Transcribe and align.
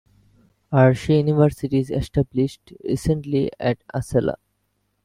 Arsi 0.73 1.17
University 1.19 1.77
is 1.77 1.91
established 1.91 2.73
recently 2.83 3.51
at 3.59 3.83
Asella. 3.93 4.33